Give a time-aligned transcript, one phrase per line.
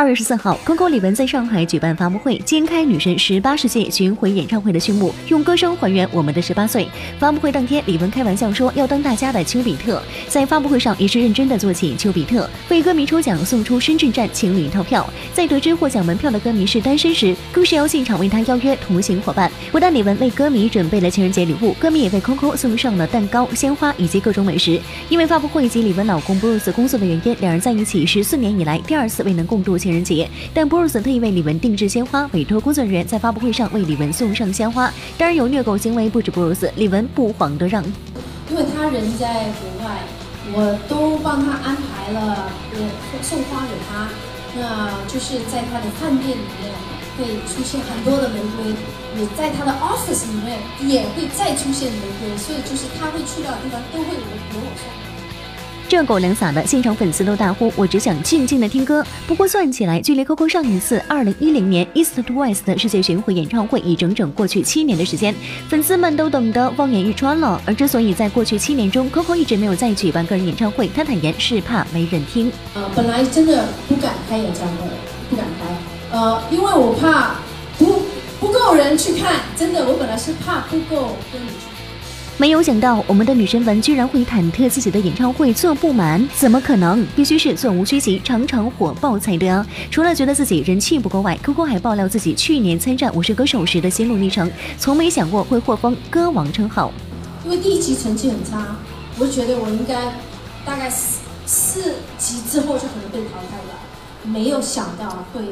[0.00, 6.88] 二月十四号，Coco 李玟在上海举办发布会，揭开女神十八世纪巡回演唱会的序幕，用歌声还原我们的十八岁。
[7.18, 15.06] 发布会当天，李玟开玩笑说要当大家的丘比特，在发布会上也是认真的做起丘比特，为歌迷抽奖送出深圳站情侣套票。
[15.34, 19.52] 在得知获奖门票的歌迷是单身时，更是要现场为他邀约同行伙伴。
[19.70, 24.80] 不但李玟为歌迷准备了情人节礼物，歌迷也为 Coco 送上了蛋糕、鲜花以及各种美食。
[25.10, 29.89] 因为发布会以及李玟老公 Bruce 工作的原因，两人在一起十四年以来第二次未能共度情。
[29.90, 34.92] 情人节，但 Bruce 特意为李玟定制鲜花，委托工作人员在发布会上为李玟送上鲜花。
[35.18, 37.82] 当然有虐狗行为不止 Bruce，李玟不遑多让。
[38.48, 39.98] 因为他人在国外，
[40.52, 42.78] 我都帮他安排了，我，
[43.22, 44.08] 送花给他。
[44.54, 46.70] 那就是在他的饭店里面
[47.18, 48.70] 会出现很多的玫瑰，
[49.18, 54.86] 也在他的 office 里面也会再出现玫瑰，所以就是他会去到的地方都会有有我送。
[55.90, 65.34] 这狗粮撒的，现场粉丝都大呼：“我只想静静的听歌。”不过算起来，距离 Coco 上一次二零一零年 East to West 的世界巡回演唱会已整整过去七年的时间，
[65.68, 67.60] 粉丝们都等得望眼欲穿了。
[67.66, 72.52] 而之所以在过去七年中，Coco 一直没有再举办个人演唱会，他坦言是怕没人听。
[72.74, 74.86] 呃，本来真的不敢开演唱会，
[75.28, 77.34] 不敢开，呃，因为我怕
[77.76, 78.02] 不
[78.38, 81.79] 不够人去看，真的，我本来是怕不够跟你去。
[82.40, 87.06] 没有想到，我们的女神文居然会忐忑自己的演唱会坐不满，怎么可能？
[87.14, 89.66] 必须是座无虚席，场场火爆才对啊！
[89.90, 96.90] 除了觉得自己人气不够外，Coco 还爆料自己去年参战《我是歌手》时的心路历程，从没想过会获封歌王称号。
[97.44, 98.74] 因为第一集成绩很差，
[99.18, 100.14] 我觉得我应该
[100.64, 103.74] 大概四四集之后就可能被淘汰了，
[104.24, 105.42] 没有想到会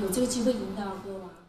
[0.00, 1.41] 有这个机会赢到歌王。